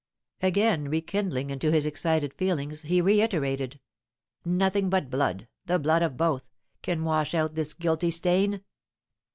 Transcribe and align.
Again 0.41 0.89
rekindling 0.89 1.51
into 1.51 1.69
his 1.71 1.85
excited 1.85 2.33
feelings, 2.33 2.81
he 2.81 3.01
reiterated, 3.01 3.79
"Nothing 4.43 4.89
but 4.89 5.11
blood 5.11 5.47
the 5.67 5.77
blood 5.77 6.01
of 6.01 6.17
both 6.17 6.49
can 6.81 7.03
wash 7.03 7.35
out 7.35 7.53
this 7.53 7.75
guilty 7.75 8.09
stain! 8.09 8.63